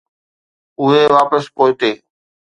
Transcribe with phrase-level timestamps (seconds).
[0.81, 1.91] اهي واپس پوئتي.